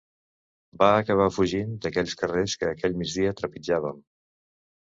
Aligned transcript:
Va 0.83 0.87
acabar 1.01 1.27
fugint 1.35 1.75
d’aquells 1.83 2.17
carrers 2.23 2.57
que 2.63 2.71
aquell 2.73 2.99
migdia 3.03 3.37
trepitjàvem. 3.43 4.05